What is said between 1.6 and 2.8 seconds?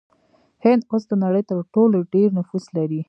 ټولو ډیر نفوس